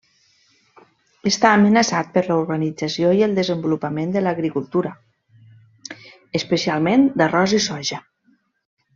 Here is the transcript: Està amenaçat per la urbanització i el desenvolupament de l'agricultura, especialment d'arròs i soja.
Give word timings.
Està 1.31 1.49
amenaçat 1.57 2.07
per 2.15 2.21
la 2.29 2.37
urbanització 2.43 3.11
i 3.19 3.21
el 3.25 3.35
desenvolupament 3.39 4.15
de 4.15 4.23
l'agricultura, 4.27 4.93
especialment 6.41 7.05
d'arròs 7.21 7.55
i 7.59 7.61
soja. 7.67 8.01